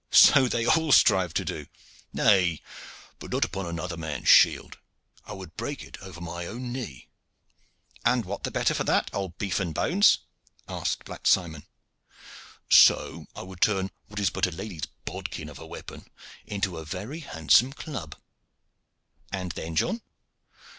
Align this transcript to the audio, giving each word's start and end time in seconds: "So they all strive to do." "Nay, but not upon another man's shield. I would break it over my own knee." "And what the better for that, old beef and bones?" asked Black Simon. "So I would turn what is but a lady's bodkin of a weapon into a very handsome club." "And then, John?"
"So 0.09 0.47
they 0.47 0.65
all 0.65 0.91
strive 0.91 1.31
to 1.35 1.45
do." 1.45 1.67
"Nay, 2.11 2.63
but 3.19 3.31
not 3.31 3.45
upon 3.45 3.67
another 3.67 3.97
man's 3.97 4.29
shield. 4.29 4.79
I 5.25 5.33
would 5.33 5.55
break 5.55 5.83
it 5.83 5.99
over 6.01 6.19
my 6.19 6.47
own 6.47 6.73
knee." 6.73 7.07
"And 8.03 8.25
what 8.25 8.41
the 8.41 8.49
better 8.49 8.73
for 8.73 8.83
that, 8.85 9.11
old 9.13 9.37
beef 9.37 9.59
and 9.59 9.75
bones?" 9.75 10.17
asked 10.67 11.05
Black 11.05 11.27
Simon. 11.27 11.67
"So 12.67 13.27
I 13.35 13.43
would 13.43 13.61
turn 13.61 13.91
what 14.07 14.19
is 14.19 14.31
but 14.31 14.47
a 14.47 14.51
lady's 14.51 14.87
bodkin 15.05 15.49
of 15.49 15.59
a 15.59 15.67
weapon 15.67 16.07
into 16.47 16.77
a 16.79 16.83
very 16.83 17.19
handsome 17.19 17.71
club." 17.71 18.15
"And 19.31 19.51
then, 19.51 19.75
John?" 19.75 20.01